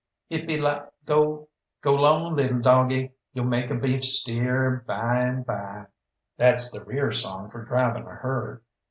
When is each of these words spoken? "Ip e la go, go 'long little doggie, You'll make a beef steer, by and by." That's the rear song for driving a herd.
"Ip 0.31 0.49
e 0.49 0.57
la 0.59 0.87
go, 1.05 1.47
go 1.81 1.93
'long 1.93 2.33
little 2.33 2.59
doggie, 2.59 3.11
You'll 3.33 3.45
make 3.45 3.69
a 3.69 3.75
beef 3.75 4.03
steer, 4.03 4.83
by 4.87 5.19
and 5.21 5.45
by." 5.45 5.85
That's 6.37 6.71
the 6.71 6.83
rear 6.83 7.11
song 7.13 7.51
for 7.51 7.63
driving 7.65 8.07
a 8.07 8.15
herd. 8.15 8.63